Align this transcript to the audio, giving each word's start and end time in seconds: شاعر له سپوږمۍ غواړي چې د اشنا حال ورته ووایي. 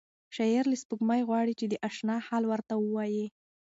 شاعر 0.35 0.63
له 0.71 0.77
سپوږمۍ 0.81 1.21
غواړي 1.29 1.53
چې 1.59 1.65
د 1.67 1.73
اشنا 1.87 2.17
حال 2.27 2.43
ورته 2.47 2.73
ووایي. 2.77 3.25